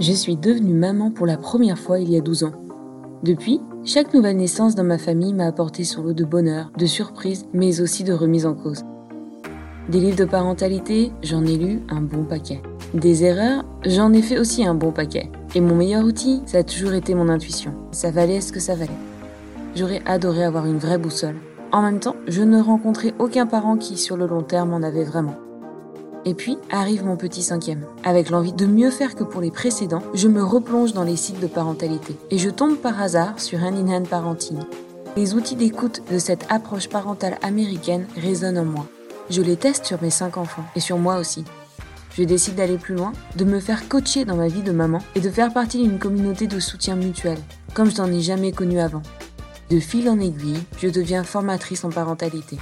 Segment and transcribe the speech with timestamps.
[0.00, 2.52] Je suis devenue maman pour la première fois il y a 12 ans.
[3.22, 7.46] Depuis, chaque nouvelle naissance dans ma famille m'a apporté son lot de bonheur, de surprises,
[7.52, 8.82] mais aussi de remises en cause.
[9.88, 12.60] Des livres de parentalité, j'en ai lu un bon paquet.
[12.92, 15.30] Des erreurs, j'en ai fait aussi un bon paquet.
[15.54, 17.72] Et mon meilleur outil, ça a toujours été mon intuition.
[17.92, 18.90] Ça valait ce que ça valait.
[19.76, 21.36] J'aurais adoré avoir une vraie boussole.
[21.70, 25.04] En même temps, je ne rencontrais aucun parent qui, sur le long terme, en avait
[25.04, 25.36] vraiment.
[26.26, 27.84] Et puis arrive mon petit cinquième.
[28.02, 31.40] Avec l'envie de mieux faire que pour les précédents, je me replonge dans les sites
[31.40, 32.16] de parentalité.
[32.30, 34.58] Et je tombe par hasard sur Hand in Hand Parenting.
[35.16, 38.86] Les outils d'écoute de cette approche parentale américaine résonnent en moi.
[39.30, 41.44] Je les teste sur mes cinq enfants et sur moi aussi.
[42.16, 45.20] Je décide d'aller plus loin, de me faire coacher dans ma vie de maman et
[45.20, 47.38] de faire partie d'une communauté de soutien mutuel,
[47.74, 49.02] comme je n'en ai jamais connu avant.
[49.70, 52.58] De fil en aiguille, je deviens formatrice en parentalité.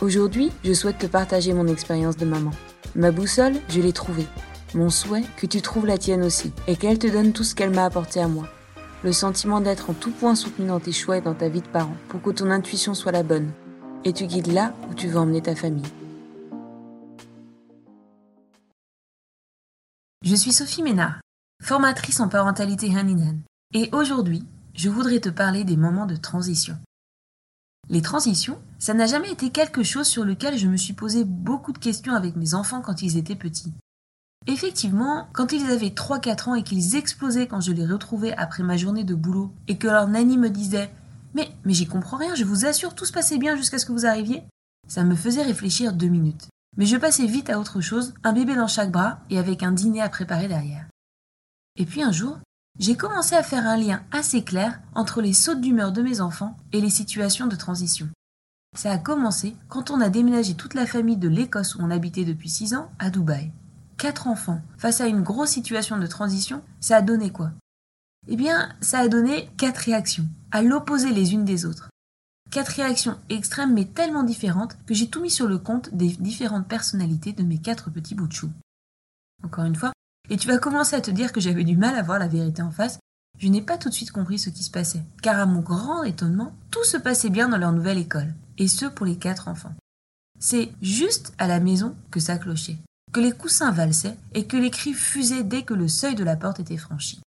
[0.00, 2.50] Aujourd'hui, je souhaite te partager mon expérience de maman.
[2.96, 4.26] Ma boussole, je l'ai trouvée.
[4.74, 7.70] Mon souhait, que tu trouves la tienne aussi, et qu'elle te donne tout ce qu'elle
[7.70, 8.48] m'a apporté à moi.
[9.04, 11.68] Le sentiment d'être en tout point soutenu dans tes choix et dans ta vie de
[11.68, 13.52] parent, pour que ton intuition soit la bonne,
[14.04, 15.86] et tu guides là où tu veux emmener ta famille.
[20.22, 21.20] Je suis Sophie Ménard,
[21.62, 23.42] formatrice en parentalité hand
[23.74, 24.42] et aujourd'hui,
[24.74, 26.76] je voudrais te parler des moments de transition.
[27.90, 31.72] Les transitions, ça n'a jamais été quelque chose sur lequel je me suis posé beaucoup
[31.72, 33.72] de questions avec mes enfants quand ils étaient petits.
[34.46, 38.76] Effectivement, quand ils avaient 3-4 ans et qu'ils explosaient quand je les retrouvais après ma
[38.76, 40.90] journée de boulot et que leur nanny me disait
[41.34, 43.92] Mais, mais j'y comprends rien, je vous assure, tout se passait bien jusqu'à ce que
[43.92, 44.42] vous arriviez,
[44.86, 46.48] ça me faisait réfléchir deux minutes.
[46.76, 49.72] Mais je passais vite à autre chose, un bébé dans chaque bras et avec un
[49.72, 50.86] dîner à préparer derrière.
[51.76, 52.38] Et puis un jour,
[52.78, 56.56] j'ai commencé à faire un lien assez clair entre les sautes d'humeur de mes enfants
[56.72, 58.08] et les situations de transition.
[58.76, 62.24] Ça a commencé quand on a déménagé toute la famille de l'Écosse où on habitait
[62.24, 63.52] depuis 6 ans à Dubaï.
[63.96, 67.52] Quatre enfants, face à une grosse situation de transition, ça a donné quoi?
[68.26, 71.90] Eh bien, ça a donné quatre réactions, à l'opposé les unes des autres.
[72.50, 76.66] Quatre réactions extrêmes mais tellement différentes que j'ai tout mis sur le compte des différentes
[76.66, 78.50] personnalités de mes quatre petits bouts de.
[79.44, 79.92] Encore une fois,
[80.30, 82.62] et tu vas commencer à te dire que j'avais du mal à voir la vérité
[82.62, 82.98] en face,
[83.38, 86.04] je n'ai pas tout de suite compris ce qui se passait, car à mon grand
[86.04, 89.74] étonnement, tout se passait bien dans leur nouvelle école, et ce pour les quatre enfants.
[90.38, 92.78] C'est juste à la maison que ça clochait,
[93.12, 96.36] que les coussins valsaient et que les cris fusaient dès que le seuil de la
[96.36, 97.20] porte était franchi.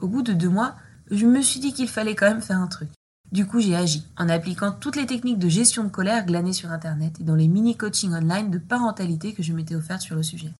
[0.00, 0.76] Au bout de deux mois,
[1.10, 2.88] je me suis dit qu'il fallait quand même faire un truc.
[3.32, 6.72] Du coup, j'ai agi en appliquant toutes les techniques de gestion de colère glanées sur
[6.72, 10.52] Internet et dans les mini-coachings online de parentalité que je m'étais offert sur le sujet.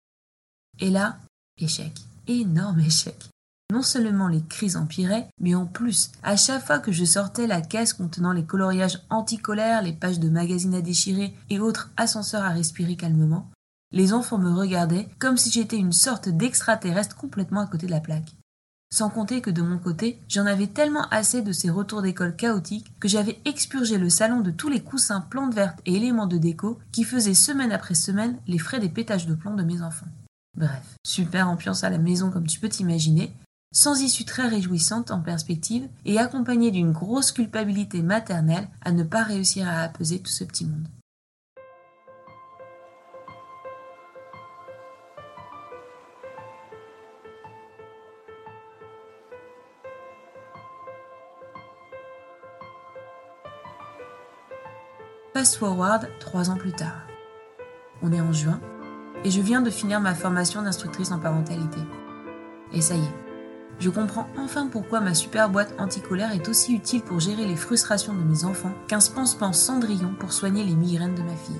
[0.78, 1.18] Et là,
[1.60, 1.92] Échec.
[2.26, 3.28] Énorme échec.
[3.72, 7.60] Non seulement les crises empiraient, mais en plus, à chaque fois que je sortais la
[7.60, 12.50] caisse contenant les coloriages anti-colère, les pages de magazines à déchirer et autres ascenseurs à
[12.50, 13.48] respirer calmement,
[13.92, 18.00] les enfants me regardaient comme si j'étais une sorte d'extraterrestre complètement à côté de la
[18.00, 18.34] plaque.
[18.92, 22.92] Sans compter que de mon côté, j'en avais tellement assez de ces retours d'école chaotiques
[22.98, 26.80] que j'avais expurgé le salon de tous les coussins, plantes vertes et éléments de déco
[26.90, 30.08] qui faisaient semaine après semaine les frais des pétages de plomb de mes enfants.
[30.56, 33.32] Bref, super ambiance à la maison comme tu peux t'imaginer,
[33.72, 39.22] sans issue très réjouissante en perspective et accompagnée d'une grosse culpabilité maternelle à ne pas
[39.22, 40.88] réussir à apaiser tout ce petit monde.
[55.32, 57.06] Fast forward trois ans plus tard.
[58.02, 58.60] On est en juin
[59.24, 61.80] et je viens de finir ma formation d'instructrice en parentalité.
[62.72, 63.14] Et ça y est,
[63.80, 68.12] je comprends enfin pourquoi ma super boîte anticolère est aussi utile pour gérer les frustrations
[68.12, 71.56] de mes enfants qu'un pansement Cendrillon pour soigner les migraines de ma fille.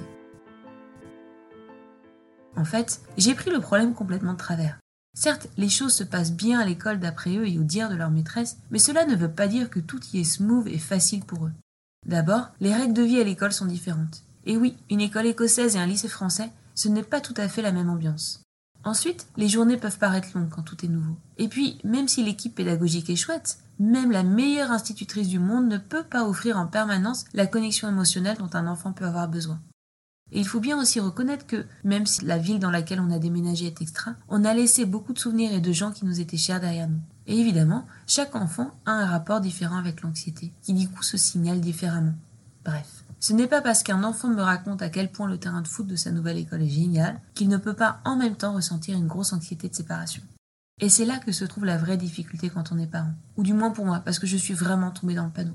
[2.57, 4.79] En fait, j'ai pris le problème complètement de travers.
[5.15, 8.11] Certes, les choses se passent bien à l'école d'après eux et au dire de leur
[8.11, 11.47] maîtresse, mais cela ne veut pas dire que tout y est smooth et facile pour
[11.47, 11.53] eux.
[12.07, 14.23] D'abord, les règles de vie à l'école sont différentes.
[14.45, 16.51] Et oui, une école écossaise et un lycée français,
[16.81, 18.43] ce n'est pas tout à fait la même ambiance.
[18.85, 21.15] Ensuite, les journées peuvent paraître longues quand tout est nouveau.
[21.37, 25.77] Et puis, même si l'équipe pédagogique est chouette, même la meilleure institutrice du monde ne
[25.77, 29.61] peut pas offrir en permanence la connexion émotionnelle dont un enfant peut avoir besoin.
[30.33, 33.19] Et il faut bien aussi reconnaître que, même si la ville dans laquelle on a
[33.19, 36.39] déménagé est extra, on a laissé beaucoup de souvenirs et de gens qui nous étaient
[36.39, 37.01] chers derrière nous.
[37.27, 41.61] Et évidemment, chaque enfant a un rapport différent avec l'anxiété, qui du coup se signale
[41.61, 42.15] différemment.
[42.65, 43.05] Bref.
[43.21, 45.87] Ce n'est pas parce qu'un enfant me raconte à quel point le terrain de foot
[45.87, 49.07] de sa nouvelle école est génial qu'il ne peut pas en même temps ressentir une
[49.07, 50.23] grosse anxiété de séparation.
[50.81, 53.13] Et c'est là que se trouve la vraie difficulté quand on est parent.
[53.37, 55.55] Ou du moins pour moi, parce que je suis vraiment tombée dans le panneau.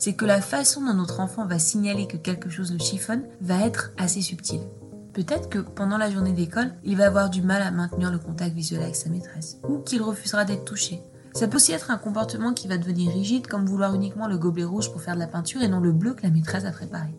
[0.00, 3.60] c'est que la façon dont notre enfant va signaler que quelque chose le chiffonne va
[3.60, 4.62] être assez subtile.
[5.12, 8.54] Peut-être que pendant la journée d'école, il va avoir du mal à maintenir le contact
[8.54, 11.02] visuel avec sa maîtresse, ou qu'il refusera d'être touché.
[11.32, 14.64] Ça peut aussi être un comportement qui va devenir rigide, comme vouloir uniquement le gobelet
[14.64, 17.14] rouge pour faire de la peinture et non le bleu que la maîtresse a préparé.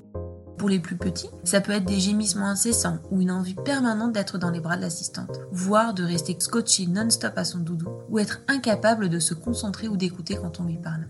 [0.58, 4.38] Pour les plus petits, ça peut être des gémissements incessants ou une envie permanente d'être
[4.38, 8.42] dans les bras de l'assistante, voire de rester scotché non-stop à son doudou, ou être
[8.48, 11.08] incapable de se concentrer ou d'écouter quand on lui parle.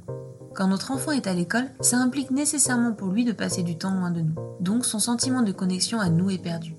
[0.54, 3.96] Quand notre enfant est à l'école, ça implique nécessairement pour lui de passer du temps
[3.96, 6.76] loin de nous, donc son sentiment de connexion à nous est perdu.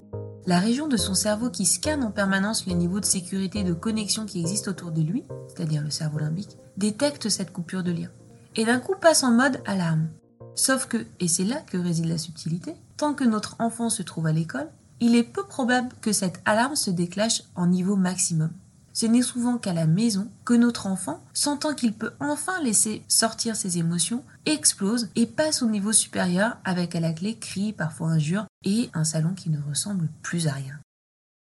[0.47, 4.27] La région de son cerveau qui scanne en permanence les niveaux de sécurité de connexion
[4.27, 8.11] qui existent autour de lui, c'est-à-dire le cerveau limbique, détecte cette coupure de lien.
[8.57, 10.09] Et d'un coup passe en mode alarme.
[10.55, 14.27] Sauf que, et c'est là que réside la subtilité, tant que notre enfant se trouve
[14.27, 14.69] à l'école,
[15.01, 18.51] il est peu probable que cette alarme se déclenche en niveau maximum.
[18.93, 23.57] Ce n'est souvent qu'à la maison que notre enfant, sentant qu'il peut enfin laisser sortir
[23.57, 28.47] ses émotions, explose et passe au niveau supérieur avec à la clé cris, parfois injures
[28.65, 30.79] et un salon qui ne ressemble plus à rien.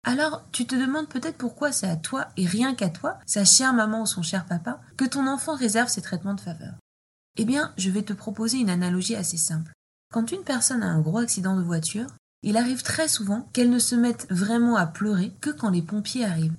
[0.03, 3.73] Alors, tu te demandes peut-être pourquoi c'est à toi et rien qu'à toi, sa chère
[3.73, 6.73] maman ou son cher papa, que ton enfant réserve ses traitements de faveur.
[7.37, 9.71] Eh bien, je vais te proposer une analogie assez simple.
[10.11, 12.07] Quand une personne a un gros accident de voiture,
[12.43, 16.25] il arrive très souvent qu'elle ne se mette vraiment à pleurer que quand les pompiers
[16.25, 16.55] arrivent.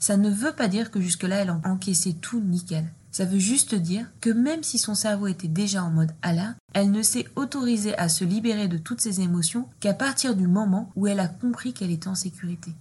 [0.00, 2.92] Ça ne veut pas dire que jusque-là elle a encaissé tout nickel.
[3.12, 6.90] Ça veut juste dire que même si son cerveau était déjà en mode alerte, elle
[6.90, 11.06] ne s'est autorisée à se libérer de toutes ses émotions qu'à partir du moment où
[11.06, 12.72] elle a compris qu'elle était en sécurité.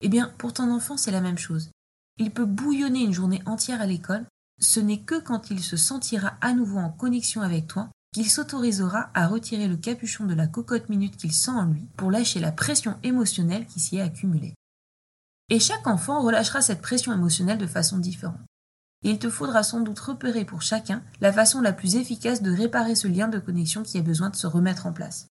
[0.00, 1.70] Eh bien, pour ton enfant, c'est la même chose.
[2.18, 4.24] Il peut bouillonner une journée entière à l'école
[4.58, 9.10] ce n'est que quand il se sentira à nouveau en connexion avec toi qu'il s'autorisera
[9.12, 12.52] à retirer le capuchon de la cocotte minute qu'il sent en lui pour lâcher la
[12.52, 14.54] pression émotionnelle qui s'y est accumulée.
[15.48, 18.40] Et chaque enfant relâchera cette pression émotionnelle de façon différente.
[19.02, 22.96] il te faudra sans doute repérer pour chacun la façon la plus efficace de réparer
[22.96, 25.28] ce lien de connexion qui a besoin de se remettre en place.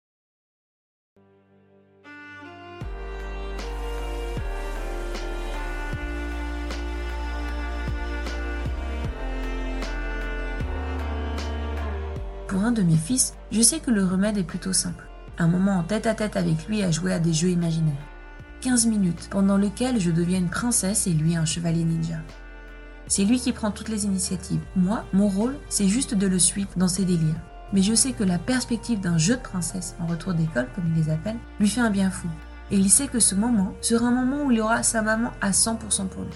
[12.49, 15.07] Pour un de mes fils, je sais que le remède est plutôt simple.
[15.37, 18.10] Un moment en tête à tête avec lui à jouer à des jeux imaginaires.
[18.61, 22.17] 15 minutes pendant lesquelles je deviens une princesse et lui un chevalier ninja.
[23.07, 24.61] C'est lui qui prend toutes les initiatives.
[24.75, 27.41] Moi, mon rôle, c'est juste de le suivre dans ses délires.
[27.73, 30.93] Mais je sais que la perspective d'un jeu de princesse en retour d'école, comme il
[30.93, 32.27] les appelle, lui fait un bien fou.
[32.69, 35.49] Et il sait que ce moment sera un moment où il aura sa maman à
[35.49, 36.31] 100% pour lui.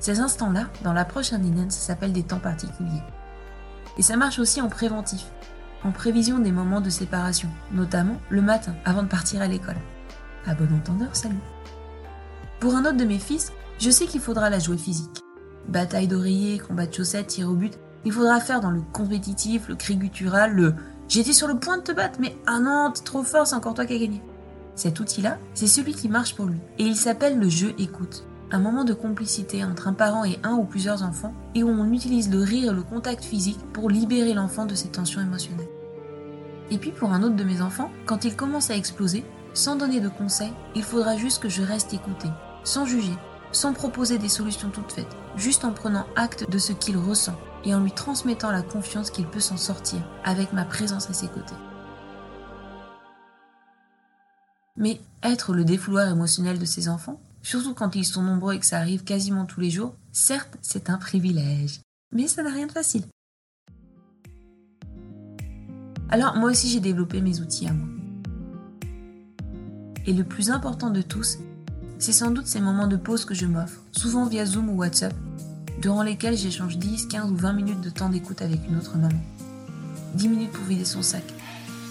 [0.00, 3.02] Ces instants-là, dans l'approche indienne, ça s'appelle des temps particuliers.
[3.96, 5.24] Et ça marche aussi en préventif,
[5.82, 9.78] en prévision des moments de séparation, notamment le matin avant de partir à l'école.
[10.46, 11.36] À bon entendeur, salut.
[12.60, 15.22] Pour un autre de mes fils, je sais qu'il faudra la jouer physique.
[15.68, 19.76] Bataille d'oreiller, combat de chaussettes, tir au but, il faudra faire dans le compétitif, le
[19.76, 20.74] cri guttural, le
[21.08, 23.74] j'étais sur le point de te battre, mais ah non, t'es trop fort, c'est encore
[23.74, 24.22] toi qui as gagné.
[24.74, 28.60] Cet outil-là, c'est celui qui marche pour lui, et il s'appelle le jeu écoute un
[28.60, 32.30] moment de complicité entre un parent et un ou plusieurs enfants, et où on utilise
[32.30, 35.68] le rire et le contact physique pour libérer l'enfant de ses tensions émotionnelles.
[36.70, 39.24] Et puis pour un autre de mes enfants, quand il commence à exploser,
[39.58, 42.28] sans donner de conseils, il faudra juste que je reste écouté,
[42.62, 43.16] sans juger,
[43.50, 47.34] sans proposer des solutions toutes faites, juste en prenant acte de ce qu'il ressent
[47.64, 51.26] et en lui transmettant la confiance qu'il peut s'en sortir avec ma présence à ses
[51.26, 51.56] côtés.
[54.76, 58.66] Mais être le défouloir émotionnel de ses enfants, surtout quand ils sont nombreux et que
[58.66, 61.80] ça arrive quasiment tous les jours, certes, c'est un privilège,
[62.12, 63.02] mais ça n'a rien de facile.
[66.10, 67.97] Alors moi aussi j'ai développé mes outils à moi.
[70.08, 71.36] Et le plus important de tous,
[71.98, 75.12] c'est sans doute ces moments de pause que je m'offre, souvent via Zoom ou WhatsApp,
[75.82, 79.20] durant lesquels j'échange 10, 15 ou 20 minutes de temps d'écoute avec une autre maman.
[80.14, 81.24] 10 minutes pour vider son sac,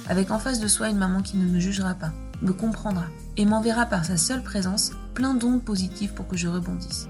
[0.09, 3.05] avec en face de soi une maman qui ne me jugera pas, me comprendra
[3.37, 7.09] et m'enverra par sa seule présence plein d'ondes positives pour que je rebondisse.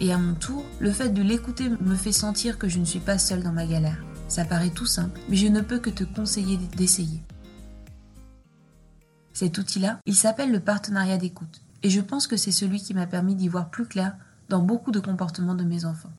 [0.00, 3.00] Et à mon tour, le fait de l'écouter me fait sentir que je ne suis
[3.00, 4.02] pas seule dans ma galère.
[4.28, 7.20] Ça paraît tout simple, mais je ne peux que te conseiller d'essayer.
[9.36, 13.06] Cet outil-là, il s'appelle le partenariat d'écoute, et je pense que c'est celui qui m'a
[13.06, 14.16] permis d'y voir plus clair
[14.48, 16.14] dans beaucoup de comportements de mes enfants.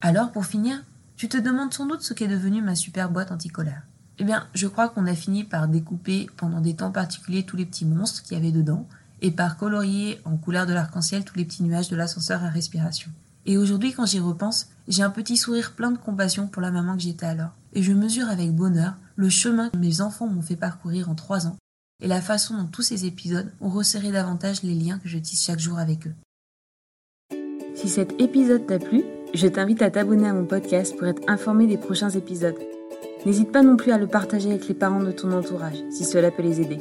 [0.00, 0.82] Alors, pour finir,
[1.14, 3.82] tu te demandes sans doute ce qu'est devenu ma super boîte anticolère.
[4.18, 7.64] Eh bien, je crois qu'on a fini par découper pendant des temps particuliers tous les
[7.64, 8.88] petits monstres qu'il y avait dedans
[9.20, 13.12] et par colorier en couleur de l'arc-en-ciel tous les petits nuages de l'ascenseur à respiration.
[13.46, 16.96] Et aujourd'hui, quand j'y repense, j'ai un petit sourire plein de compassion pour la maman
[16.96, 17.52] que j'étais alors.
[17.72, 21.46] Et je mesure avec bonheur le chemin que mes enfants m'ont fait parcourir en trois
[21.46, 21.56] ans
[22.02, 25.44] et la façon dont tous ces épisodes ont resserré davantage les liens que je tisse
[25.44, 26.14] chaque jour avec eux.
[27.74, 31.66] Si cet épisode t'a plu, je t'invite à t'abonner à mon podcast pour être informé
[31.66, 32.58] des prochains épisodes.
[33.24, 36.30] N'hésite pas non plus à le partager avec les parents de ton entourage si cela
[36.30, 36.78] peut les aider.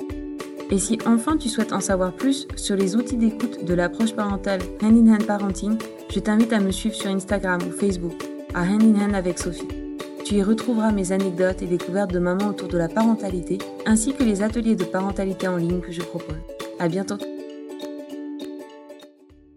[0.72, 4.62] Et si enfin tu souhaites en savoir plus sur les outils d'écoute de l'approche parentale
[4.82, 5.78] Hand in Hand Parenting,
[6.10, 8.24] je t'invite à me suivre sur Instagram ou Facebook
[8.54, 9.81] à Hand in Hand avec Sophie.
[10.26, 14.24] Tu y retrouveras mes anecdotes et découvertes de maman autour de la parentalité, ainsi que
[14.24, 16.38] les ateliers de parentalité en ligne que je propose.
[16.80, 17.18] À bientôt!